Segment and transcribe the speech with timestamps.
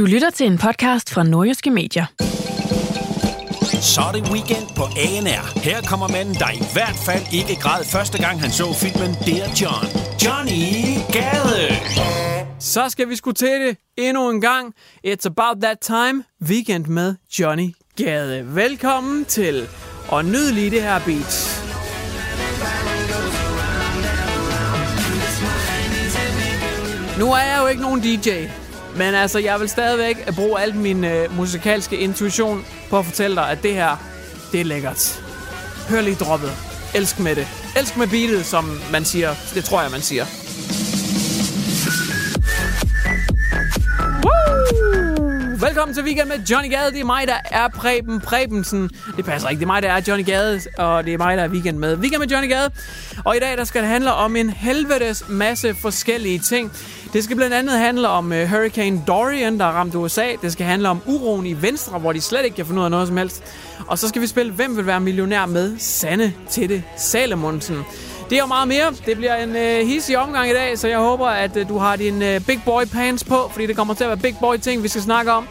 [0.00, 2.06] Du lytter til en podcast fra Nordjyske Medier.
[3.82, 5.58] Så er det weekend på ANR.
[5.58, 9.48] Her kommer manden, der i hvert fald ikke græd første gang, han så filmen Dear
[9.60, 9.86] John.
[10.24, 10.62] Johnny
[11.12, 11.60] Gade.
[12.58, 14.74] Så skal vi sgu til det endnu en gang.
[15.06, 16.24] It's about that time.
[16.42, 18.54] Weekend med Johnny Gade.
[18.54, 19.68] Velkommen til.
[20.08, 21.56] Og nyd lige det her beat.
[27.18, 28.28] Nu er jeg jo ikke nogen DJ,
[29.00, 33.50] men altså, jeg vil stadigvæk bruge al min øh, musikalske intuition på at fortælle dig,
[33.50, 33.96] at det her,
[34.52, 35.22] det er lækkert.
[35.88, 36.52] Hør lige droppet.
[36.94, 37.48] Elsk med det.
[37.76, 39.34] Elsk med beatet, som man siger.
[39.54, 40.24] Det tror jeg, man siger.
[45.80, 46.90] Velkommen til Weekend med Johnny Gade.
[46.90, 48.90] Det er mig, der er Preben Prebensen.
[49.16, 49.60] Det passer ikke.
[49.60, 51.96] Det er mig, der er Johnny Gade, og det er mig, der er Weekend med.
[51.96, 52.70] Weekend med Johnny Gade.
[53.24, 56.72] Og i dag, der skal det handle om en helvedes masse forskellige ting.
[57.12, 60.26] Det skal blandt andet handle om uh, Hurricane Dorian, der ramte USA.
[60.42, 62.90] Det skal handle om uroen i Venstre, hvor de slet ikke kan finde ud af
[62.90, 63.42] noget som helst.
[63.86, 67.84] Og så skal vi spille Hvem vil være millionær med Sanne Tette Salomonsen.
[68.30, 68.92] Det og meget mere.
[69.06, 71.96] Det bliver en øh, hissig omgang i dag, så jeg håber, at øh, du har
[71.96, 74.82] din øh, big boy pants på, fordi det kommer til at være big boy ting,
[74.82, 75.48] vi skal snakke om.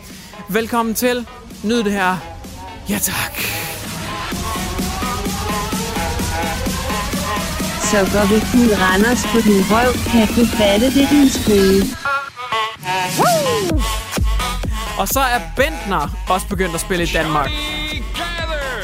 [0.48, 1.28] Velkommen til.
[1.64, 2.18] Nyd det her.
[2.90, 3.34] Ja tak.
[7.82, 11.98] Så går vi fuld Randers på din røv, kan du fatte det din skrue.
[15.00, 17.50] Og så er Bentner også begyndt at spille i Danmark.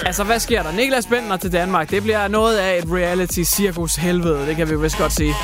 [0.05, 0.71] Altså, hvad sker der?
[0.71, 1.89] Niklas Bentner til Danmark.
[1.91, 4.47] Det bliver noget af et reality-cirkus helvede.
[4.47, 5.35] Det kan vi jo vist godt sige.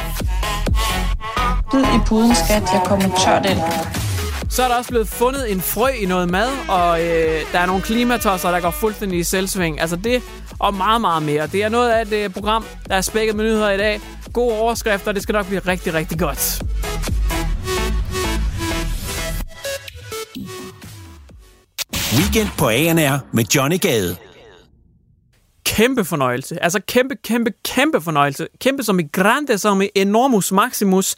[1.72, 2.64] Død i puden, skat.
[2.74, 3.62] Jeg kommer tørt ind.
[4.52, 7.66] Så er der også blevet fundet en frø i noget mad, og øh, der er
[7.66, 9.82] nogle klimatosser, der går fuldstændig i selvsving.
[9.82, 10.24] Altså det
[10.60, 11.48] og meget, meget mere.
[11.48, 14.02] Det er noget af et øh, program, der er spækket med nyheder i dag.
[14.34, 16.62] Gode overskrifter, det skal nok blive rigtig, rigtig godt.
[22.18, 24.16] Weekend på ANR med Johnny Gade.
[25.66, 26.64] Kæmpe fornøjelse.
[26.64, 28.48] Altså kæmpe, kæmpe, kæmpe fornøjelse.
[28.60, 31.16] Kæmpe som i grande, som i enormus maximus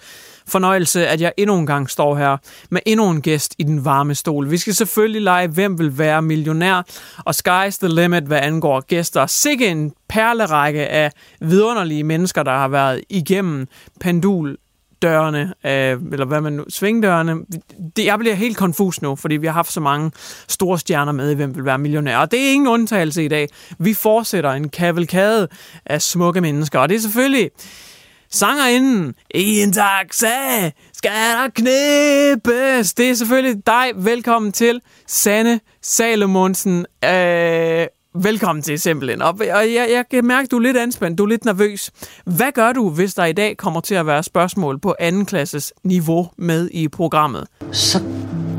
[0.47, 2.37] fornøjelse, at jeg endnu en gang står her
[2.69, 4.51] med endnu en gæst i den varme stol.
[4.51, 6.85] Vi skal selvfølgelig lege, hvem vil være millionær,
[7.25, 9.27] og sky's the limit, hvad angår gæster.
[9.27, 11.11] Sikke en perlerække af
[11.41, 13.67] vidunderlige mennesker, der har været igennem
[13.99, 14.57] pendul
[15.03, 17.35] dørene, øh, eller hvad man nu, svingdørene.
[17.95, 20.11] Det, jeg bliver helt konfus nu, fordi vi har haft så mange
[20.47, 22.17] store stjerner med i Hvem vil være millionær.
[22.17, 23.49] Og det er ingen undtagelse i dag.
[23.79, 25.47] Vi fortsætter en kavalkade
[25.85, 27.49] af smukke mennesker, og det er selvfølgelig
[28.33, 32.93] sangerinden i en taxa skal der knæppes.
[32.93, 33.91] Det er selvfølgelig dig.
[33.95, 36.85] Velkommen til, Sanne Salomonsen.
[37.05, 39.21] Øh, velkommen til simpelthen.
[39.21, 41.91] Og, og jeg, jeg kan mærke, at du er lidt anspændt, du er lidt nervøs.
[42.25, 45.73] Hvad gør du, hvis der i dag kommer til at være spørgsmål på anden klasses
[45.83, 47.47] niveau med i programmet?
[47.71, 47.99] Så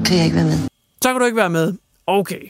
[0.07, 0.59] kan jeg ikke være med.
[1.03, 1.73] Så kan du ikke være med.
[2.07, 2.43] Okay.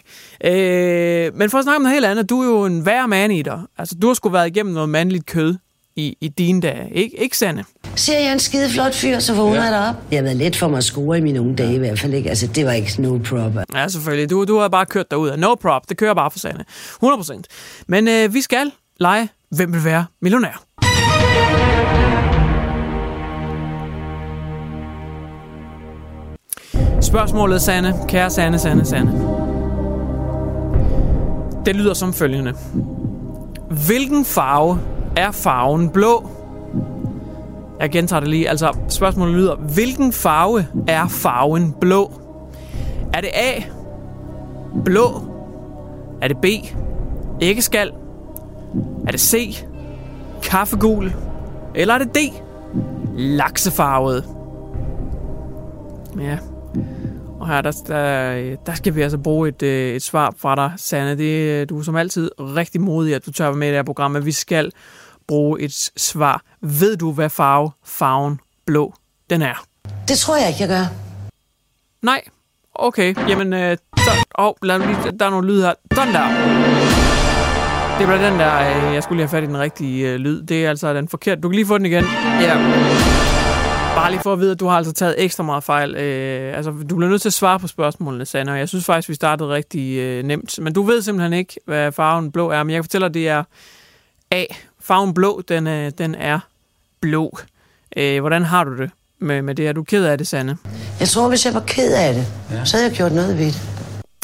[0.44, 3.30] Øh, men for at snakke om noget helt andet, du er jo en værre man
[3.30, 3.60] i dig.
[3.78, 5.54] Altså, du har sgu været igennem noget mandligt kød
[5.96, 6.88] i, i dine dage.
[6.94, 7.64] Ik- ikke Sanne?
[7.96, 9.62] Ser jeg en skide flot fyr, så vågner ja.
[9.62, 9.94] jeg derop.
[10.10, 12.14] Det har været let for mig at score i mine unge dage i hvert fald.
[12.14, 12.28] Ikke?
[12.28, 13.64] Altså, det var ikke no problem.
[13.74, 14.30] Ja, selvfølgelig.
[14.30, 15.88] Du, du har bare kørt derud af no prop.
[15.88, 16.64] Det kører bare for Sanne.
[17.04, 17.40] 100%.
[17.88, 18.70] Men øh, vi skal
[19.00, 20.64] lege, hvem vil være millionær.
[27.00, 27.94] Spørgsmålet, Sanne.
[28.08, 29.12] Kære Sanne, Sanne, Sanne.
[31.66, 32.54] Det lyder som følgende.
[33.86, 34.78] Hvilken farve
[35.16, 36.28] er farven blå?
[37.80, 38.48] Jeg gentager det lige.
[38.48, 42.12] Altså, spørgsmålet lyder, hvilken farve er farven blå?
[43.12, 43.62] Er det A,
[44.84, 45.22] blå?
[46.22, 46.44] Er det B,
[47.40, 47.92] æggeskal?
[49.06, 49.64] Er det C,
[50.42, 51.12] kaffegul?
[51.74, 52.18] Eller er det D,
[53.14, 54.24] laksefarvet?
[56.20, 56.38] Ja.
[57.44, 61.18] Her, der, der, der skal vi altså bruge et, øh, et svar fra dig, Sanne.
[61.18, 63.82] Det, du er som altid rigtig modig, at du tør være med i det her
[63.82, 64.72] program, men vi skal
[65.26, 66.42] bruge et svar.
[66.60, 68.94] Ved du, hvad farve farven blå
[69.30, 69.64] den er?
[70.08, 70.84] Det tror jeg ikke, jeg gør.
[72.02, 72.22] Nej.
[72.74, 75.72] Okay, jamen, øh, så, oh, lad lige, der er nogle lyd her.
[75.94, 76.26] Sådan der.
[77.98, 80.42] Det var den der, øh, jeg skulle lige have fat i den rigtige øh, lyd.
[80.42, 81.40] Det er altså den forkerte.
[81.40, 82.04] Du kan lige få den igen.
[82.40, 83.13] Ja.
[83.94, 85.96] Bare lige for at vide, at du har altså taget ekstra meget fejl.
[85.96, 89.08] Øh, altså, du bliver nødt til at svare på spørgsmålene, Sanne, og jeg synes faktisk,
[89.08, 90.58] vi startede rigtig øh, nemt.
[90.58, 93.28] Men du ved simpelthen ikke, hvad farven blå er, men jeg kan fortælle dig, det
[93.28, 93.44] er
[94.30, 94.44] A.
[94.80, 96.38] Farven blå, den, øh, den er
[97.00, 97.38] blå.
[97.96, 99.68] Øh, hvordan har du det med, med det?
[99.68, 100.56] Er du ked af det, Sanne?
[101.00, 102.64] Jeg tror, hvis jeg var ked af det, ja.
[102.64, 103.73] så havde jeg gjort noget ved det.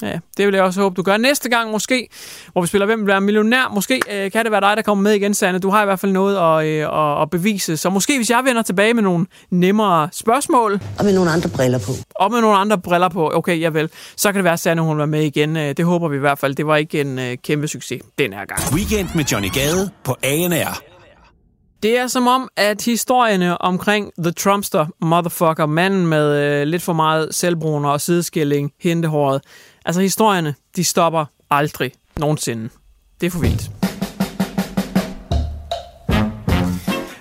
[0.03, 2.09] Ja, det vil jeg også håbe, du gør næste gang måske,
[2.53, 3.73] hvor vi spiller Hvem vil være millionær.
[3.75, 5.59] Måske øh, kan det være dig, der kommer med igen, Sanne.
[5.59, 7.77] Du har i hvert fald noget at, øh, at, at bevise.
[7.77, 10.81] Så måske, hvis jeg vender tilbage med nogle nemmere spørgsmål.
[10.99, 11.93] Og med nogle andre briller på.
[12.15, 13.31] Og med nogle andre briller på.
[13.35, 13.91] Okay, javel.
[14.17, 15.57] Så kan det være, at Sanne hun var med igen.
[15.57, 16.55] Øh, det håber vi i hvert fald.
[16.55, 18.61] Det var ikke en øh, kæmpe succes den her gang.
[18.75, 20.91] Weekend med Johnny Gade på ANR.
[21.83, 26.93] Det er som om, at historierne omkring The Trumpster Motherfucker, manden med øh, lidt for
[26.93, 29.43] meget selvbruner og sideskilling, hentehåret,
[29.91, 32.69] altså historierne, de stopper aldrig nogensinde.
[33.21, 33.71] Det er for vildt.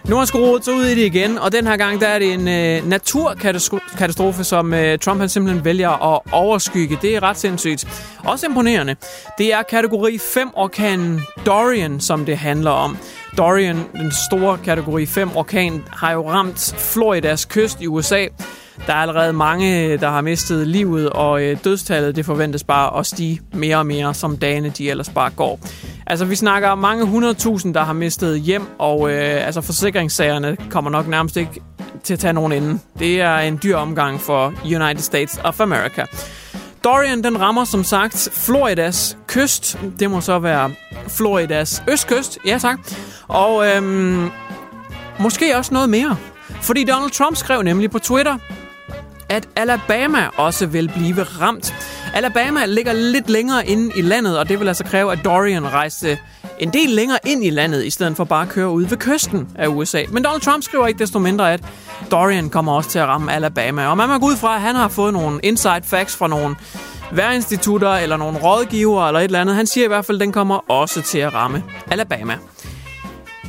[0.10, 2.34] Nu har skruet så ud i det igen, og den her gang der er det
[2.34, 6.98] en øh, naturkatastrofe, som øh, Trump han simpelthen vælger at overskygge.
[7.02, 7.86] Det er ret sindssygt.
[8.26, 8.96] Også imponerende.
[9.38, 12.98] Det er kategori 5 orkanen Dorian, som det handler om.
[13.38, 18.28] Dorian, den store kategori 5 orkan, har jo ramt Floridas kyst i USA.
[18.88, 23.06] Der er allerede mange, der har mistet livet, og øh, dødstallet det forventes bare at
[23.06, 25.60] stige mere og mere, som dagene de ellers bare går.
[26.08, 31.08] Altså, vi snakker mange hundredtusind, der har mistet hjem, og øh, altså, forsikringssagerne kommer nok
[31.08, 31.62] nærmest ikke
[32.04, 32.80] til at tage nogen ende.
[33.00, 36.06] Det er en dyr omgang for United States of America.
[36.84, 39.80] Dorian, den rammer som sagt Floridas kyst.
[40.00, 40.72] Det må så være
[41.08, 42.40] Floridas østkyst.
[42.46, 42.80] Ja, tak.
[43.28, 44.30] Og øhm,
[45.20, 46.18] måske også noget mere.
[46.62, 48.38] Fordi Donald Trump skrev nemlig på Twitter,
[49.30, 51.74] at Alabama også vil blive ramt.
[52.14, 56.18] Alabama ligger lidt længere inde i landet, og det vil altså kræve, at Dorian rejste
[56.60, 59.48] en del længere ind i landet, i stedet for bare at køre ud ved kysten
[59.56, 60.04] af USA.
[60.10, 61.64] Men Donald Trump skriver ikke desto mindre, at
[62.12, 63.88] Dorian kommer også til at ramme Alabama.
[63.88, 66.56] Og man må gå ud fra, at han har fået nogle inside facts fra nogle
[67.12, 69.56] værinstitutter eller nogle rådgiver eller et eller andet.
[69.56, 72.38] Han siger i hvert fald, at den kommer også til at ramme Alabama.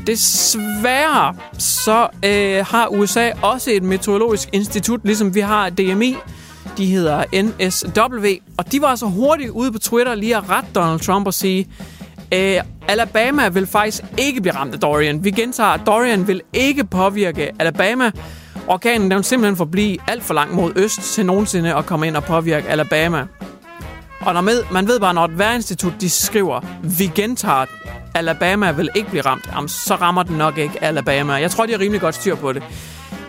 [0.07, 6.17] Desværre så øh, har USA også et meteorologisk institut, ligesom vi har DMI.
[6.79, 8.27] De hedder NSW,
[8.59, 11.69] og de var så hurtigt ude på Twitter lige at rette Donald Trump og sige,
[12.35, 15.25] øh, Alabama vil faktisk ikke blive ramt af Dorian.
[15.25, 18.11] Vi gentager, at Dorian vil ikke påvirke Alabama.
[18.67, 22.17] Orkanen den vil simpelthen forblive alt for langt mod øst til nogensinde at komme ind
[22.17, 23.27] og påvirke Alabama.
[24.21, 27.67] Og når med, man ved bare, når et værinstitut de skriver, vi gentager,
[28.15, 31.33] Alabama vil ikke blive ramt, jamen, så rammer den nok ikke Alabama.
[31.33, 32.63] Jeg tror, de har rimelig godt styr på det.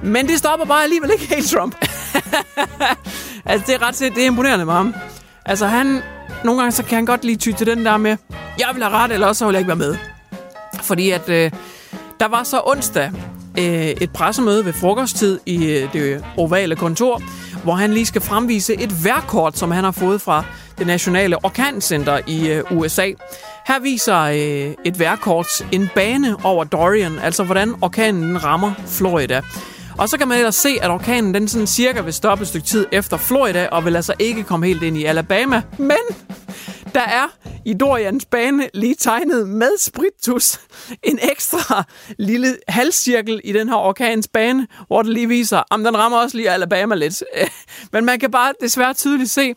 [0.04, 1.76] Men det stopper bare alligevel ikke helt Trump.
[3.46, 4.96] altså, det er ret det er imponerende med ham.
[5.46, 6.02] Altså, han,
[6.44, 8.18] nogle gange så kan han godt lige ty til den der med,
[8.60, 9.96] jeg vil have ret, eller også vil jeg ikke være med.
[10.82, 11.52] Fordi at øh,
[12.20, 13.12] der var så onsdag
[13.58, 17.22] øh, et pressemøde ved frokosttid i øh, det ovale kontor,
[17.64, 20.44] hvor han lige skal fremvise et værkort, som han har fået fra
[20.78, 23.12] det nationale orkancenter i øh, USA.
[23.68, 29.42] Her viser øh, et værkort en bane over Dorian, altså hvordan orkanen rammer Florida.
[29.98, 32.68] Og så kan man ellers se, at orkanen den sådan cirka vil stoppe et stykke
[32.68, 35.62] tid efter Florida, og vil altså ikke komme helt ind i Alabama.
[35.78, 35.98] Men
[36.96, 37.28] der er
[37.66, 40.60] i Dorians bane lige tegnet med spritus
[41.04, 41.84] en ekstra
[42.20, 46.38] lille halvcirkel i den her orkans bane, hvor det lige viser, om den rammer også
[46.38, 47.24] lige Alabama lidt.
[47.94, 49.56] Men man kan bare desværre tydeligt se,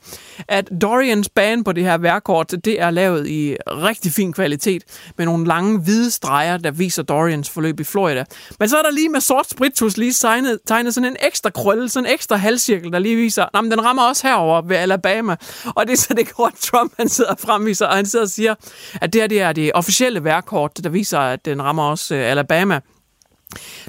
[0.49, 4.83] at Dorians bane på det her værkort, det er lavet i rigtig fin kvalitet,
[5.19, 8.25] med nogle lange hvide streger, der viser Dorians forløb i Florida.
[8.59, 11.89] Men så er der lige med sort spritus lige tegnet, tegnet sådan en ekstra krølle,
[11.89, 15.37] sådan en ekstra halvcirkel, der lige viser, at den rammer også herover ved Alabama.
[15.65, 18.31] Og det er så det går, Trump han sidder og fremviser, og han sidder og
[18.31, 18.55] siger,
[19.01, 22.31] at det her det er det officielle værkort, der viser, at den rammer også øh,
[22.31, 22.81] Alabama.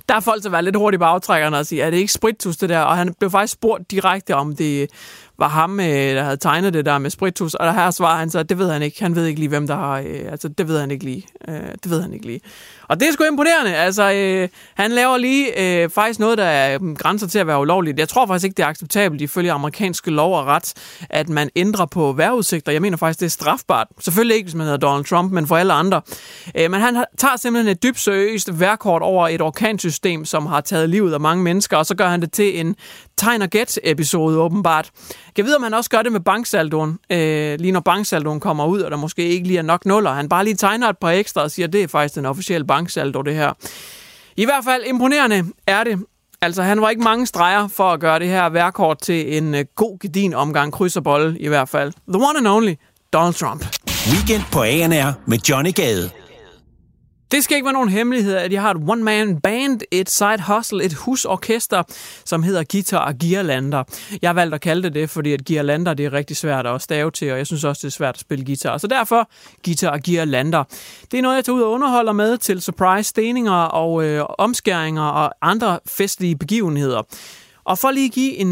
[0.09, 2.57] Der er folk, der var lidt hurtigt på aftrækkerne og sige, er det ikke spritus
[2.57, 2.79] det der?
[2.79, 4.89] Og han blev faktisk spurgt direkte, om det
[5.37, 7.53] var ham, øh, der havde tegnet det der med spritus.
[7.53, 9.01] Og der her svarer han så, at det ved han ikke.
[9.01, 9.97] Han ved ikke lige, hvem der har...
[9.99, 11.27] Øh, altså, det ved han ikke lige.
[11.47, 12.41] Øh, det ved han ikke lige.
[12.87, 13.75] Og det er sgu imponerende.
[13.75, 17.59] Altså, øh, han laver lige øh, faktisk noget, der er mm, grænser til at være
[17.59, 17.99] ulovligt.
[17.99, 20.73] Jeg tror faktisk ikke, det er acceptabelt ifølge amerikanske lov og ret,
[21.09, 22.71] at man ændrer på vejrudsigter.
[22.71, 23.87] Jeg mener faktisk, det er strafbart.
[23.99, 26.01] Selvfølgelig ikke, hvis man hedder Donald Trump, men for alle andre.
[26.55, 30.89] Øh, men han tager simpelthen et dybt seriøst værkort over et orkansystem, som har taget
[30.89, 32.75] livet af mange mennesker, og så gør han det til en
[33.17, 34.89] tegn og gæt episode åbenbart.
[35.37, 38.81] Jeg ved, om han også gør det med banksaldoen, øh, lige når banksaldoen kommer ud,
[38.81, 40.13] og der måske ikke lige er nok nuller.
[40.13, 42.67] Han bare lige tegner et par ekstra og siger, at det er faktisk den officielle
[42.67, 43.53] banksaldo, det her.
[44.37, 45.99] I hvert fald imponerende er det.
[46.41, 49.65] Altså, han var ikke mange streger for at gøre det her værkort til en øh,
[49.75, 51.93] god gedin omgang kryds og bold, i hvert fald.
[52.13, 52.73] The one and only,
[53.13, 53.65] Donald Trump.
[54.11, 56.24] Weekend på ANR med Johnny Gade.
[57.31, 60.83] Det skal ikke være nogen hemmelighed, at jeg har et one-man band, et side hustle,
[60.83, 61.83] et husorkester,
[62.25, 63.83] som hedder Guitar og Gearlander.
[64.21, 66.81] Jeg har valgt at kalde det det, fordi at Gearlander det er rigtig svært at
[66.81, 68.77] stave til, og jeg synes også, det er svært at spille guitar.
[68.77, 69.29] Så derfor
[69.65, 70.63] Guitar og Gearlander.
[71.11, 75.03] Det er noget, jeg tager ud og underholder med til surprise steninger og øh, omskæringer
[75.03, 77.01] og andre festlige begivenheder.
[77.65, 78.47] Og for lige at give en,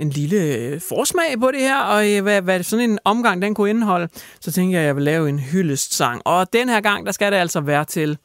[0.00, 3.54] en lille øh, forsmag på det her, og øh, hvad, hvad sådan en omgang den
[3.54, 4.08] kunne indeholde,
[4.40, 6.22] så tænker jeg, at jeg vil lave en hyldestsang.
[6.24, 8.18] Og den her gang, der skal det altså være til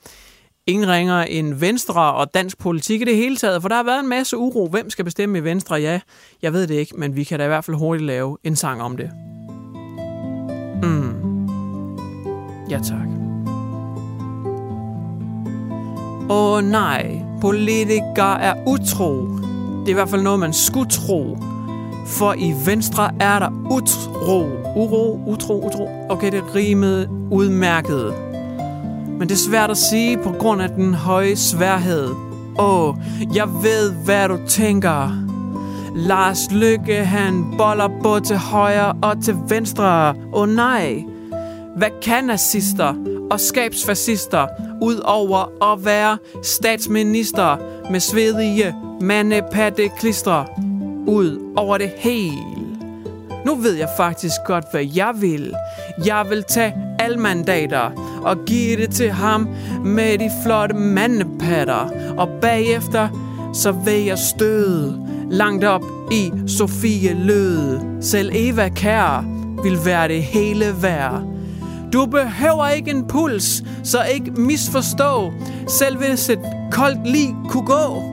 [0.68, 4.00] ingen ringer end Venstre og dansk politik i det hele taget, for der har været
[4.00, 4.68] en masse uro.
[4.68, 5.76] Hvem skal bestemme i Venstre?
[5.76, 6.00] Ja,
[6.42, 8.82] jeg ved det ikke, men vi kan da i hvert fald hurtigt lave en sang
[8.82, 9.12] om det.
[10.84, 11.48] Mm.
[12.70, 13.08] Ja, tak.
[16.30, 19.41] Åh oh, nej, politikere er utro.
[19.82, 21.38] Det er i hvert fald noget, man skulle tro.
[22.08, 24.50] For i Venstre er der utro.
[24.76, 25.90] Uro, utro, utro.
[26.10, 28.14] Okay, det rimede udmærket.
[29.08, 32.10] Men det er svært at sige på grund af den høje sværhed.
[32.60, 32.96] Åh, oh,
[33.36, 35.12] jeg ved, hvad du tænker.
[35.96, 40.10] Lars Lykke, han boller både til højre og til venstre.
[40.10, 41.04] Åh oh, nej.
[41.78, 42.94] Hvad kan nazister
[43.32, 44.48] og skabsfascister
[44.82, 47.58] ud over at være statsminister
[47.92, 50.46] med svedige mandepatteklistre
[51.08, 52.62] ud over det hele.
[53.46, 55.54] Nu ved jeg faktisk godt, hvad jeg vil.
[56.06, 57.92] Jeg vil tage alle mandater
[58.24, 59.48] og give det til ham
[59.86, 61.90] med de flotte mandepatter.
[62.18, 63.10] Og bagefter,
[63.54, 67.98] så vil jeg støde langt op i Sofie Løde.
[68.02, 69.26] Selv Eva Kær
[69.64, 71.24] vil være det hele værd.
[71.94, 75.32] Du behøver ikke en puls, så ikke misforstå.
[75.68, 76.40] Selv hvis et
[76.72, 78.04] koldt lig kunne gå,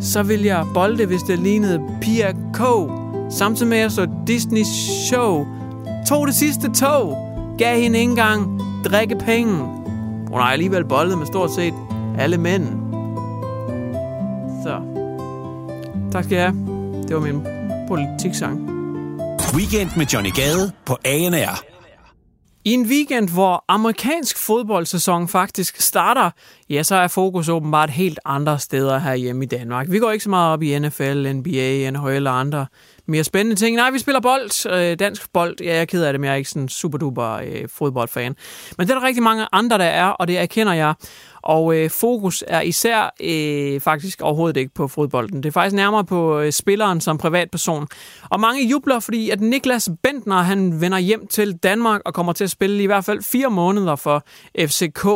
[0.00, 2.90] så vil jeg bolde, hvis det lignede Pia K.
[3.30, 4.64] Samtidig med at så Disney
[5.08, 5.46] Show
[6.08, 7.16] tog det sidste tog,
[7.58, 9.54] gav hende ikke engang drikke penge.
[10.28, 11.74] Hun har alligevel boldet med stort set
[12.18, 12.66] alle mænd.
[14.62, 14.80] Så.
[16.12, 16.56] Tak skal jeg have.
[17.08, 17.46] Det var min
[17.88, 18.60] politiksang.
[19.54, 21.71] Weekend med Johnny Gade på ANR.
[22.64, 26.30] I en weekend, hvor amerikansk fodboldsæson faktisk starter,
[26.70, 29.86] ja, så er fokus åbenbart helt andre steder her hjemme i Danmark.
[29.90, 32.66] Vi går ikke så meget op i NFL, NBA, NHL og andre
[33.06, 33.76] mere spændende ting.
[33.76, 35.56] Nej, vi spiller bold, øh, dansk bold.
[35.60, 38.36] Ja, jeg er ked af det, men jeg er ikke sådan super duper øh, fodboldfan.
[38.78, 40.94] Men det er der rigtig mange andre, der er, og det erkender jeg.
[41.42, 45.42] Og øh, fokus er især øh, faktisk overhovedet ikke på fodbolden.
[45.42, 47.86] Det er faktisk nærmere på øh, spilleren som privatperson.
[48.30, 52.44] Og mange jubler, fordi at Niklas Bentner han vender hjem til Danmark og kommer til
[52.44, 54.24] at spille i hvert fald fire måneder for
[54.58, 55.06] FCK.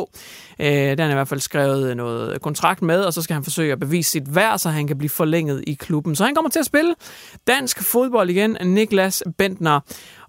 [0.60, 3.72] Øh, den er i hvert fald skrevet noget kontrakt med, og så skal han forsøge
[3.72, 6.16] at bevise sit værd, så han kan blive forlænget i klubben.
[6.16, 6.94] Så han kommer til at spille
[7.46, 9.80] dansk fodbold igen, Niklas Bentner.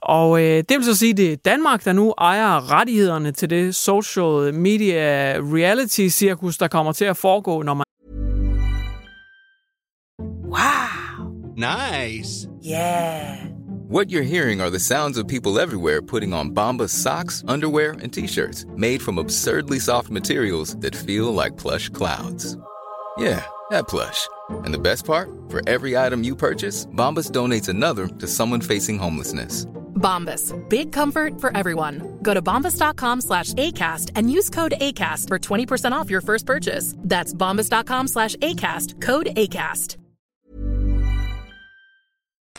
[0.01, 3.49] Og øh, det vil så sige, at det er Danmark, der nu ejer rettighederne til
[3.49, 7.83] det social media reality-cirkus, der kommer til at foregå, når man...
[10.49, 11.33] Wow!
[11.57, 12.49] Nice!
[12.65, 13.57] Yeah!
[13.89, 18.11] What you're hearing are the sounds of people everywhere putting on Bombas socks, underwear, and
[18.11, 22.57] t-shirts made from absurdly soft materials that feel like plush clouds.
[23.17, 24.27] Yeah, that plush.
[24.65, 25.29] And the best part?
[25.49, 29.65] For every item you purchase, Bombas donates another to someone facing homelessness.
[29.97, 30.53] Bombas.
[30.69, 32.19] Big comfort for everyone.
[32.21, 36.93] Go to bombas.com slash ACAST and use code ACAST for 20% off your first purchase.
[36.97, 39.01] That's bombas.com slash ACAST.
[39.01, 39.97] Code ACAST.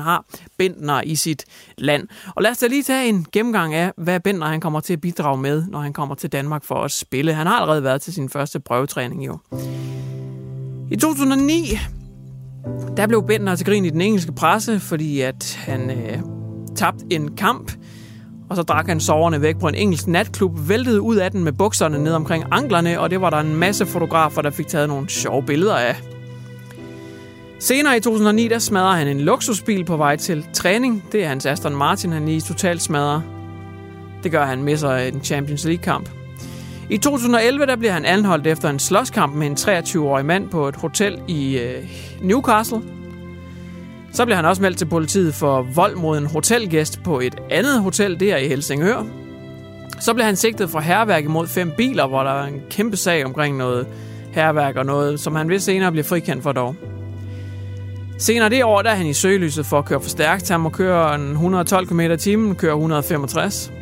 [0.03, 0.25] har
[0.59, 1.45] Bentner i sit
[1.79, 2.09] land.
[2.37, 5.01] Og lad os da lige tage en gennemgang af, hvad Bentner han kommer til at
[5.01, 7.35] bidrage med, når han kommer til Danmark for at spille.
[7.35, 9.39] Han har allerede været til sin første prøvetræning jo.
[10.91, 11.79] I 2009,
[12.97, 16.38] der blev Bentner til grin i den engelske presse, fordi at han øh,
[16.79, 17.73] tabt en kamp,
[18.51, 21.53] og så drak han soverne væk på en engelsk natklub, væltede ud af den med
[21.53, 25.09] bukserne ned omkring anklerne, og det var der en masse fotografer, der fik taget nogle
[25.09, 25.97] sjove billeder af.
[27.59, 31.05] Senere i 2009, der smadrer han en luksusbil på vej til træning.
[31.13, 33.21] Det er hans Aston Martin, han lige totalt smadrer.
[34.23, 36.11] Det gør han med sig en Champions League-kamp.
[36.91, 40.77] I 2011 der bliver han anholdt efter en slåskamp med en 23-årig mand på et
[40.77, 41.85] hotel i øh,
[42.23, 42.98] Newcastle.
[44.19, 47.83] Så bliver han også meldt til politiet for vold mod en hotelgæst på et andet
[47.83, 49.05] hotel, der i Helsingør.
[50.01, 53.25] Så bliver han sigtet for herværk imod fem biler, hvor der er en kæmpe sag
[53.25, 53.87] omkring noget
[54.33, 56.77] herværk og noget, som han vist senere blive frikendt for dog.
[58.19, 60.49] Senere det år, der er han i søgelyset for at køre for stærkt.
[60.49, 63.73] Han må køre 112 km i timen, kører 165.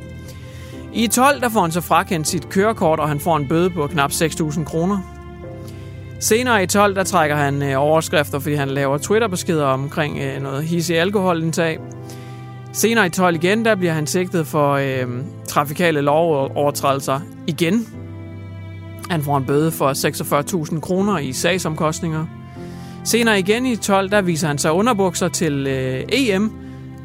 [0.93, 3.87] I 12 der får han så frakendt sit kørekort, og han får en bøde på
[3.87, 5.16] knap 6.000 kroner.
[6.21, 10.65] Senere i 12, der trækker han øh, overskrifter, fordi han laver Twitter-beskeder omkring øh, noget
[10.65, 11.79] hisse alkoholindtag.
[12.73, 15.07] Senere i 12 igen, der bliver han sigtet for øh,
[15.49, 17.87] trafikale lovovertrædelser igen.
[19.11, 19.93] Han får en bøde for
[20.75, 22.27] 46.000 kroner i sagsomkostninger.
[23.05, 26.53] Senere igen i 12, der viser han sig underbukser til øh, EM.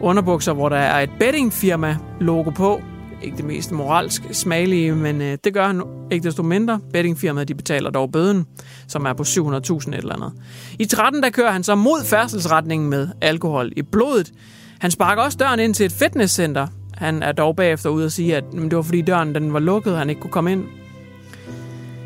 [0.01, 2.82] Underbukser, hvor der er et bettingfirma logo på.
[3.23, 6.79] Ikke det mest moralsk smagelige, men øh, det gør han ikke desto mindre.
[6.93, 8.45] Bettingfirmaet de betaler dog bøden,
[8.87, 10.31] som er på 700.000 et eller andet.
[10.79, 14.31] I 13, der kører han så mod færdselsretningen med alkohol i blodet.
[14.79, 16.67] Han sparker også døren ind til et fitnesscenter.
[16.93, 19.97] Han er dog bagefter ude og sige, at det var fordi døren den var lukket,
[19.97, 20.63] han ikke kunne komme ind.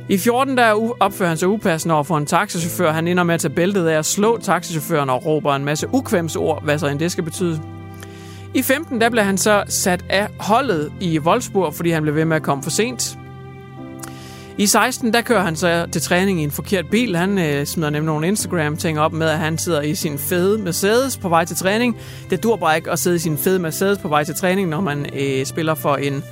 [0.09, 2.91] I 14 der opfører han sig upassende over for en taxichauffør.
[2.91, 6.63] Han ender med at tage bæltet af at slå taxichaufføren og råber en masse ukvemsord,
[6.63, 7.61] hvad så end det skal betyde.
[8.55, 12.25] I 15 der blev han så sat af holdet i Wolfsburg, fordi han blev ved
[12.25, 13.17] med at komme for sent.
[14.57, 17.15] I 16 der kører han så til træning i en forkert bil.
[17.15, 21.17] Han øh, smider nemlig nogle Instagram-ting op med, at han sidder i sin fede Mercedes
[21.17, 21.97] på vej til træning.
[22.29, 24.81] Det dur bare ikke at sidde i sin fede Mercedes på vej til træning, når
[24.81, 26.23] man øh, spiller for en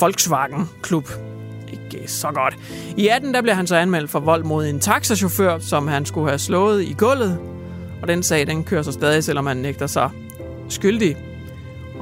[0.00, 1.08] Volkswagen-klub
[1.72, 2.56] ikke øh, så godt.
[2.96, 6.28] I 18 der blev han så anmeldt for vold mod en taxachauffør, som han skulle
[6.28, 7.38] have slået i gulvet.
[8.02, 10.10] Og den sag, den kører så stadig, selvom han nægter sig
[10.68, 11.16] skyldig.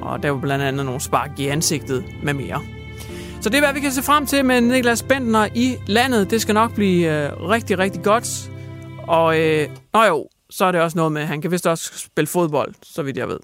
[0.08, 2.60] Og der var blandt andet nogle spark i ansigtet med mere.
[3.40, 6.30] Så det er, hvad vi kan se frem til med Niklas Bentner i landet.
[6.30, 8.50] Det skal nok blive øh, rigtig, rigtig godt.
[9.08, 11.92] Og øh, nå jo, så er det også noget med, at han kan vist også
[11.98, 13.38] spille fodbold, så vidt jeg ved.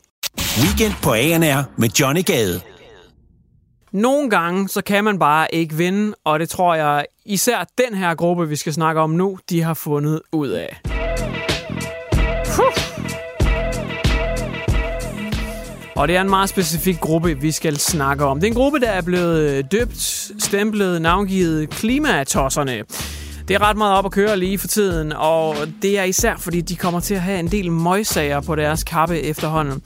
[0.62, 2.61] Weekend på ANR med Johnny Gade.
[3.92, 8.14] Nogle gange, så kan man bare ikke vinde, og det tror jeg især den her
[8.14, 10.80] gruppe, vi skal snakke om nu, de har fundet ud af.
[15.96, 18.40] Og det er en meget specifik gruppe, vi skal snakke om.
[18.40, 22.82] Det er en gruppe, der er blevet øh, døbt, stemplet, navngivet klimatosserne.
[23.49, 26.60] Det er ret meget op at køre lige for tiden, og det er især fordi,
[26.60, 29.82] de kommer til at have en del møgsager på deres kappe efterhånden.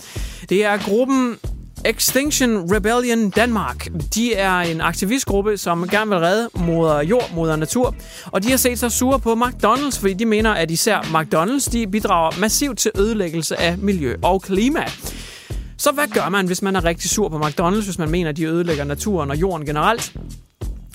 [0.49, 1.37] Det er gruppen
[1.85, 3.89] Extinction Rebellion Danmark.
[4.15, 7.95] De er en aktivistgruppe, som gerne vil redde moder jord, moder natur.
[8.27, 11.87] Og de har set sig sure på McDonald's, fordi de mener, at især McDonald's de
[11.87, 14.85] bidrager massivt til ødelæggelse af miljø og klima.
[15.79, 18.37] Så hvad gør man, hvis man er rigtig sur på McDonald's, hvis man mener, at
[18.37, 20.13] de ødelægger naturen og jorden generelt?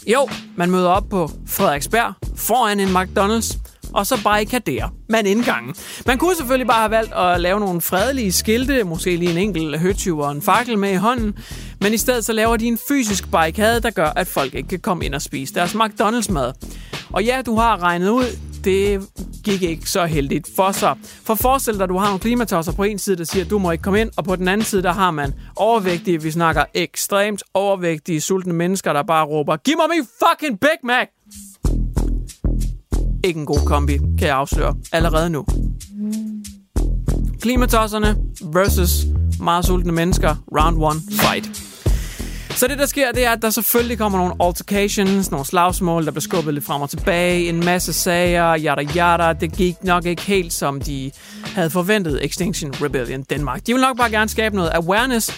[0.07, 3.57] Jo, man møder op på Frederiksberg foran en McDonald's,
[3.93, 5.75] og så barrikadere man indgangen.
[6.05, 9.79] Man kunne selvfølgelig bare have valgt at lave nogle fredelige skilte, måske lige en enkelt
[9.79, 11.35] høtyv og en fakkel med i hånden,
[11.81, 14.79] men i stedet så laver de en fysisk barrikade, der gør, at folk ikke kan
[14.79, 16.51] komme ind og spise deres McDonald's-mad.
[17.09, 18.25] Og ja, du har regnet ud,
[18.63, 19.01] det
[19.43, 20.95] gik ikke så heldigt for sig.
[21.23, 23.59] For forestil dig, at du har nogle klimatosser på en side, der siger, at du
[23.59, 26.63] må ikke komme ind, og på den anden side, der har man overvægtige, vi snakker
[26.73, 31.07] ekstremt overvægtige, sultne mennesker, der bare råber, giv mig min fucking Big Mac!
[33.23, 35.45] Ikke en god kombi, kan jeg afsløre allerede nu.
[37.41, 38.15] Klimatosserne
[38.53, 39.05] versus
[39.39, 40.35] meget sultne mennesker.
[40.51, 41.72] Round one, fight.
[42.55, 46.11] Så det, der sker, det er, at der selvfølgelig kommer nogle altercations, nogle slagsmål, der
[46.11, 49.33] bliver skubbet lidt frem og tilbage, en masse sager, yada yada.
[49.33, 51.11] Det gik nok ikke helt, som de
[51.55, 53.67] havde forventet Extinction Rebellion Danmark.
[53.67, 55.31] De vil nok bare gerne skabe noget awareness,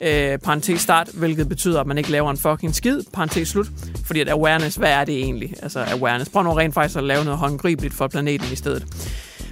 [0.00, 3.66] øh, parentes start, hvilket betyder, at man ikke laver en fucking skid, parentes slut.
[4.04, 5.54] Fordi at awareness, hvad er det egentlig?
[5.62, 6.30] Altså awareness.
[6.30, 8.86] Prøv nu rent faktisk at lave noget håndgribeligt for planeten i stedet.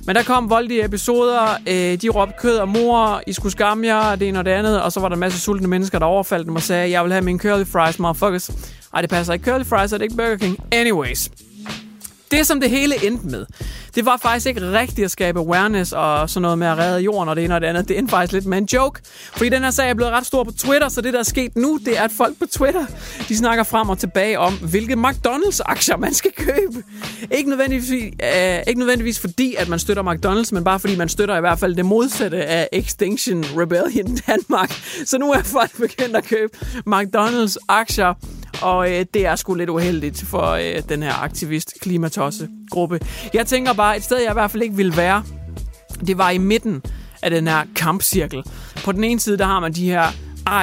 [0.07, 4.17] Men der kom voldelige episoder, øh, de råbte kød og mor, I skulle skamme jer,
[4.17, 6.47] det ene og det andet, og så var der en masse sultne mennesker, der overfaldt
[6.47, 8.51] dem og sagde, jeg vil have min curly fries, motherfuckers.
[8.95, 9.51] Ej, det passer ikke.
[9.51, 10.59] Curly fries er det ikke Burger King.
[10.73, 11.31] Anyways.
[12.31, 13.47] Det, som det hele endte med,
[13.95, 17.29] det var faktisk ikke rigtigt at skabe awareness og sådan noget med at redde jorden
[17.29, 17.89] og det ene og det andet.
[17.89, 19.01] Det endte faktisk lidt med en joke.
[19.33, 21.57] Fordi den her sag er blevet ret stor på Twitter, så det, der er sket
[21.57, 22.87] nu, det er, at folk på Twitter,
[23.29, 26.83] de snakker frem og tilbage om, hvilke McDonald's-aktier man skal købe.
[27.31, 31.37] Ikke nødvendigvis, øh, ikke nødvendigvis fordi, at man støtter McDonald's, men bare fordi man støtter
[31.37, 34.73] i hvert fald det modsatte af Extinction Rebellion Danmark.
[35.05, 36.53] Så nu er folk begyndt at købe
[36.87, 38.15] McDonald's-aktier
[38.63, 43.01] og øh, det er sgu lidt uheldigt for øh, den her aktivist klimatosse gruppe.
[43.35, 45.23] Jeg tænker bare, et sted jeg i hvert fald ikke ville være,
[46.07, 46.83] det var i midten
[47.23, 48.43] af den her kampcirkel.
[48.85, 50.07] På den ene side, der har man de her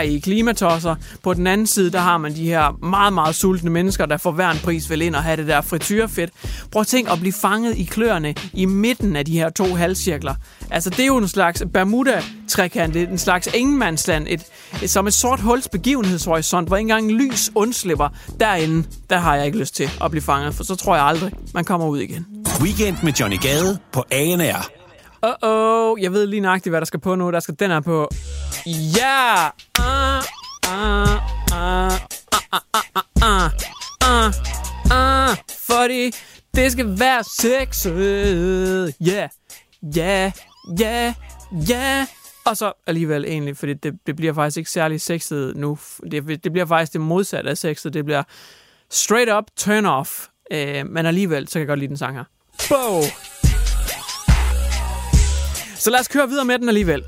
[0.05, 0.95] i klimatosser.
[1.23, 4.31] På den anden side, der har man de her meget, meget sultne mennesker, der for
[4.31, 6.31] hver en pris vil ind og have det der frityrefedt.
[6.71, 10.35] Prøv at tænk at blive fanget i kløerne i midten af de her to halvcirkler.
[10.71, 14.43] Altså, det er jo en slags Bermuda-trekant, en slags ingenmandsland, et,
[14.83, 18.09] et, som et sort huls begivenhedshorisont, hvor ikke engang lys undslipper.
[18.39, 21.31] Derinde, der har jeg ikke lyst til at blive fanget, for så tror jeg aldrig,
[21.53, 22.25] man kommer ud igen.
[22.61, 24.86] Weekend med Johnny Gade på ANR.
[25.23, 27.31] Uh oh, jeg ved lige nøjagtigt, hvad der skal på nu.
[27.31, 28.09] Der skal den her på.
[28.65, 29.33] Ja!
[29.33, 29.51] Yeah!
[29.79, 30.23] Uh,
[33.21, 33.51] uh,
[34.85, 36.11] uh, Fordi
[36.55, 38.93] det skal være sexet.
[38.99, 39.27] Ja,
[39.95, 40.31] ja,
[40.79, 41.13] ja,
[41.69, 42.07] ja.
[42.45, 45.77] Og så alligevel egentlig, fordi det, det bliver faktisk ikke særlig sexet nu.
[46.11, 47.93] Det, det bliver faktisk det modsatte af sexet.
[47.93, 48.23] Det bliver
[48.89, 50.27] straight up turn off.
[50.51, 52.23] Øh, men alligevel, så kan jeg godt lide den sang her.
[52.69, 53.01] Bow!
[55.79, 57.03] Så lad os køre videre med den alligevel.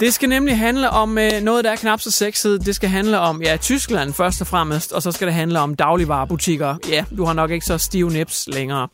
[0.00, 2.66] Det skal nemlig handle om øh, noget, der er knap så sexet.
[2.66, 5.74] Det skal handle om, ja, Tyskland først og fremmest, og så skal det handle om
[5.74, 6.76] dagligvarerbutikker.
[6.88, 8.88] Ja, du har nok ikke så stive nips længere.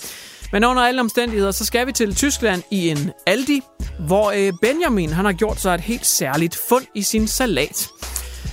[0.53, 3.61] Men under alle omstændigheder, så skal vi til Tyskland i en Aldi,
[3.99, 7.89] hvor øh, Benjamin han har gjort sig et helt særligt fund i sin salat.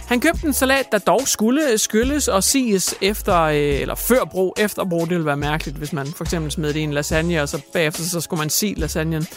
[0.07, 4.25] Han købte en salat, der dog skulle øh, skylles og siges efter, øh, eller før
[4.31, 5.01] brug, efter brug.
[5.01, 7.62] Det ville være mærkeligt, hvis man for eksempel smed det i en lasagne, og så
[7.73, 9.27] bagefter så skulle man sige lasagnen.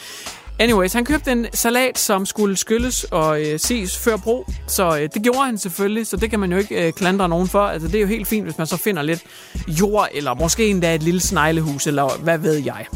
[0.58, 5.08] Anyways, han købte en salat, som skulle skylles og øh, ses før brug, så øh,
[5.14, 7.66] det gjorde han selvfølgelig, så det kan man jo ikke øh, klandre nogen for.
[7.66, 9.22] Altså, det er jo helt fint, hvis man så finder lidt
[9.68, 12.86] jord, eller måske endda et lille sneglehus, eller hvad ved jeg.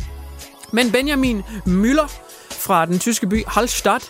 [0.73, 2.13] Men Benjamin Müller
[2.51, 4.05] fra den tyske by Hallstatt,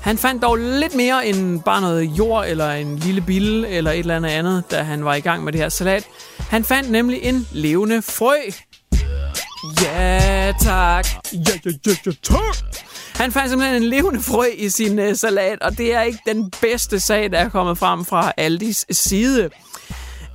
[0.00, 3.98] han fandt dog lidt mere end bare noget jord, eller en lille bille, eller et
[3.98, 6.06] eller andet andet, da han var i gang med det her salat.
[6.38, 8.34] Han fandt nemlig en levende frø.
[9.82, 11.06] Ja, tak.
[11.32, 12.91] Ja, ja, ja, ja, tak.
[13.14, 16.52] Han fandt simpelthen en levende frø i sin øh, salat, og det er ikke den
[16.60, 19.50] bedste sag, der er kommet frem fra Aldis side.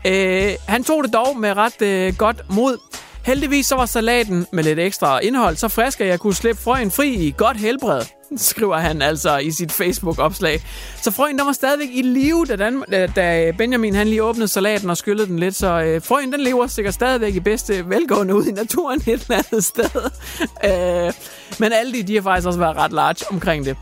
[0.08, 2.78] Øh, han tog det dog med ret øh, godt mod.
[3.26, 6.92] Heldigvis så var salaten med lidt ekstra indhold så frisk, at jeg kunne slippe frøen
[6.92, 8.02] fri i godt helbred,
[8.38, 10.62] skriver han altså i sit Facebook-opslag.
[11.02, 12.84] Så frøen, der var stadigvæk i live, da, Dan,
[13.16, 15.56] da Benjamin han lige åbnede salaten og skyllede den lidt.
[15.56, 19.44] Så øh, frøen, den lever sikkert stadigvæk i bedste velgående ud i naturen et eller
[19.52, 20.02] andet sted.
[20.68, 21.14] øh,
[21.60, 23.78] men alle de, de har faktisk også været ret large omkring det.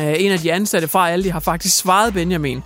[0.00, 2.62] Øh, en af de ansatte fra Aldi har faktisk svaret Benjamin.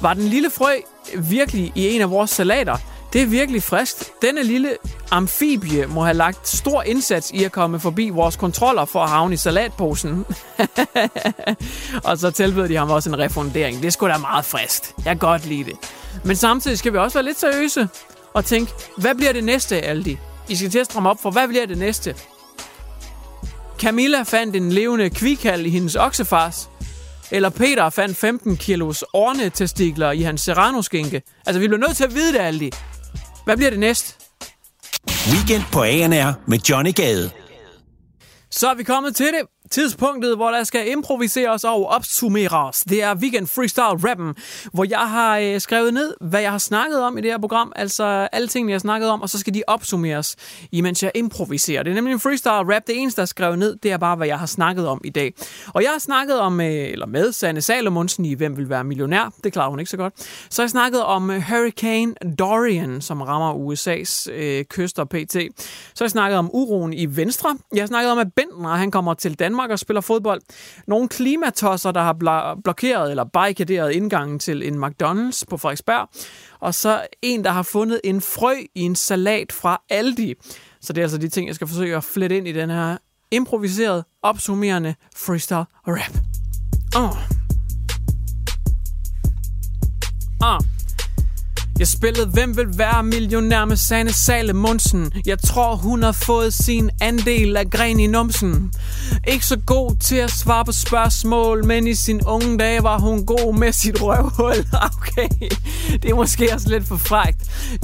[0.00, 0.72] Var den lille frø
[1.18, 2.76] virkelig i en af vores salater?
[3.12, 4.12] Det er virkelig friskt.
[4.22, 4.76] Denne lille
[5.10, 9.34] amfibie må have lagt stor indsats i at komme forbi vores kontroller for at havne
[9.34, 10.24] i salatposen.
[12.08, 13.82] og så tilbød de ham også en refundering.
[13.82, 14.94] Det skulle da meget friskt.
[14.96, 15.76] Jeg kan godt lide det.
[16.24, 17.88] Men samtidig skal vi også være lidt seriøse
[18.34, 20.18] og tænke, hvad bliver det næste, Aldi?
[20.48, 22.16] I skal til at stramme op for, hvad bliver det næste?
[23.78, 26.68] Camilla fandt en levende kvikal i hendes oksefars.
[27.30, 31.22] Eller Peter fandt 15 kilos ornetestikler i hans serrano-skinke.
[31.46, 32.70] Altså, vi bliver nødt til at vide det, Aldi.
[33.44, 34.14] Hvad bliver det næste?
[35.32, 37.30] Weekend på ANR med Johnny Gade.
[38.50, 42.80] Så er vi kommet til det tidspunktet, hvor der skal improviseres og opsummeres.
[42.80, 44.34] Det er Weekend Freestyle Rappen,
[44.72, 47.72] hvor jeg har øh, skrevet ned, hvad jeg har snakket om i det her program.
[47.76, 50.36] Altså alle tingene, jeg har snakket om, og så skal de opsummeres,
[50.72, 51.82] imens jeg improviserer.
[51.82, 52.82] Det er nemlig en freestyle rap.
[52.86, 55.10] Det eneste, der er skrevet ned, det er bare, hvad jeg har snakket om i
[55.10, 55.34] dag.
[55.68, 59.32] Og jeg har snakket om, øh, eller med Sanne Salomonsen i Hvem vil være millionær.
[59.44, 60.14] Det klarer hun ikke så godt.
[60.50, 65.32] Så har jeg snakket om øh, Hurricane Dorian, som rammer USA's øh, kyster pt.
[65.32, 65.38] Så
[65.98, 67.58] har jeg snakket om uroen i Venstre.
[67.74, 70.40] Jeg har snakket om, at Bentner, han kommer til Danmark og spiller fodbold.
[70.86, 76.08] Nogle klimatosser, der har blokeret eller barrikaderet indgangen til en McDonald's på Frederiksberg.
[76.60, 80.34] Og så en, der har fundet en frø i en salat fra Aldi.
[80.80, 82.96] Så det er altså de ting, jeg skal forsøge at flette ind i den her
[83.30, 86.18] improviseret, opsummerende freestyle rap.
[86.96, 87.04] Åh.
[87.04, 87.16] Oh.
[91.82, 95.12] Jeg spillede Hvem vil være millionær med Sanne Salemonsen.
[95.26, 98.72] Jeg tror, hun har fået sin andel af gren i numsen.
[99.28, 103.26] Ikke så god til at svare på spørgsmål, men i sin unge dage var hun
[103.26, 104.54] god med sit røvhul.
[105.02, 105.28] Okay,
[106.02, 107.36] det er måske også lidt for frægt.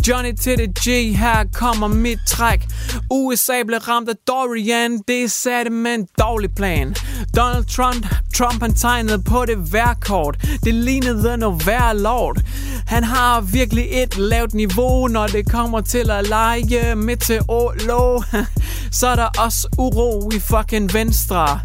[0.09, 2.67] Johnny til det G, her kommer mit træk.
[3.11, 6.95] USA blev ramt af Dorian, det satte med en dårlig plan.
[7.37, 10.37] Donald Trump, Trump han tegnede på det værkort.
[10.65, 12.41] Det lignede noget værre lort.
[12.87, 18.25] Han har virkelig et lavt niveau, når det kommer til at lege meteorolog.
[18.91, 21.61] Så er der også uro i fucking venstre.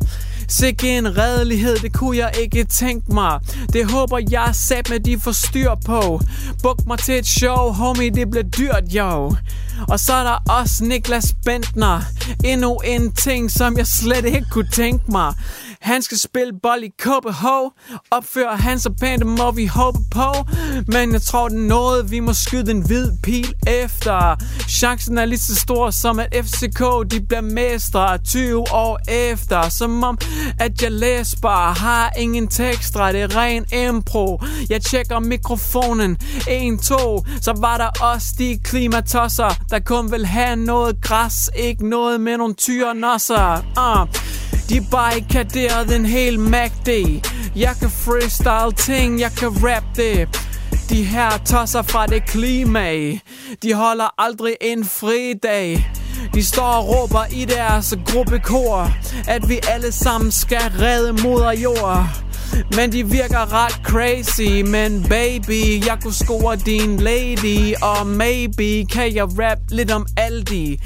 [0.47, 3.39] Sikke en redelighed, det kunne jeg ikke tænke mig.
[3.73, 6.21] Det håber jeg sat med de får styr på.
[6.63, 9.35] Buk mig til et show, homie, det bliver dyrt, jo.
[9.87, 12.01] Og så er der også Niklas Bentner.
[12.45, 15.33] Endnu en ting, som jeg slet ikke kunne tænke mig.
[15.83, 17.45] Han skal spille bold i KBH.
[18.11, 20.31] Opfører han så pænt, det må vi håbe på.
[20.87, 24.35] Men jeg tror, det er noget, vi må skyde en hvid pil efter.
[24.69, 29.69] Chancen er lige så stor som at FCK, de bliver mestre 20 år efter.
[29.69, 30.17] Som om,
[30.59, 34.41] at jeg læser bare, har ingen tekster det er ren impro.
[34.69, 36.17] Jeg tjekker mikrofonen,
[36.49, 41.89] 1, 2, så var der også de klimatosser, der kun vil have noget græs, ikke
[41.89, 43.63] noget med nogle tyre nosser.
[43.77, 44.42] Uh.
[44.73, 46.87] De barrikaderede en hel MACD
[47.55, 50.27] Jeg kan freestyle ting, jeg kan rap det.
[50.89, 53.11] De her tosser fra det klima.
[53.63, 55.91] De holder aldrig en fridag.
[56.33, 58.91] De står og råber i deres gruppekor
[59.27, 62.07] At vi alle sammen skal redde moder jord.
[62.75, 69.15] Men de virker ret crazy Men baby, jeg kunne score din lady Og maybe kan
[69.15, 70.79] jeg rap lidt om Aldi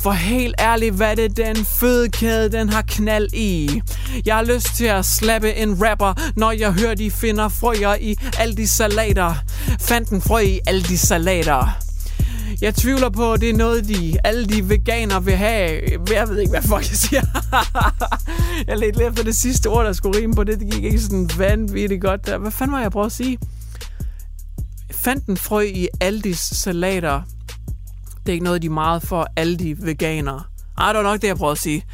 [0.00, 3.82] for helt ærligt, hvad det den fødekæde, den har knald i.
[4.26, 8.16] Jeg har lyst til at slappe en rapper, når jeg hører, de finder frøer i
[8.38, 9.34] alle de salater.
[9.80, 11.78] Fandt en frø i alle de salater.
[12.60, 15.80] Jeg tvivler på, at det er noget, de, alle de veganer vil have.
[16.12, 17.22] Jeg ved ikke, hvad folk siger.
[18.68, 20.60] jeg ledte lige efter det sidste ord, der skulle rime på det.
[20.60, 22.26] Det gik ikke sådan vanvittigt godt.
[22.26, 22.38] Der.
[22.38, 23.38] Hvad fanden var jeg prøve at sige?
[24.90, 27.22] Fandt en frø i Aldis salater.
[28.30, 30.42] Det er ikke noget, de er meget for alle de veganere.
[30.78, 31.84] Ej, det var nok det, jeg prøvede at sige.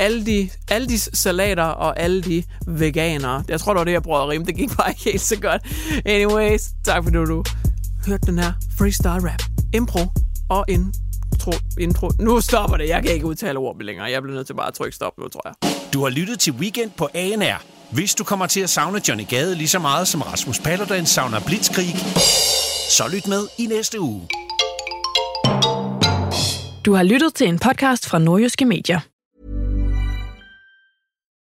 [0.00, 3.44] Alle de, alle de salater og alle de veganere.
[3.48, 4.44] Jeg tror, det var det, jeg prøvede at rime.
[4.44, 5.62] Det gik bare ikke helt så godt.
[6.06, 7.44] Anyways, tak for du,
[8.06, 9.42] hørte den her freestyle rap
[9.74, 10.00] impro
[10.48, 12.10] og intro, intro.
[12.20, 12.88] Nu stopper det.
[12.88, 14.10] Jeg kan ikke udtale ord længere.
[14.10, 15.72] Jeg bliver nødt til bare at trykke stop nu, tror jeg.
[15.92, 17.62] Du har lyttet til Weekend på ANR.
[17.92, 21.40] Hvis du kommer til at savne Johnny Gade lige så meget som Rasmus Paludan savner
[21.46, 21.96] Blitzkrig,
[22.90, 24.28] så lyt med i næste uge.
[26.88, 29.02] Du har lyttet til en podcast fra Nordjyske Medier.